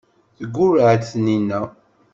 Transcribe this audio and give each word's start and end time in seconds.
Teggurreɛ-d 0.37 1.01
Taninna. 1.11 1.61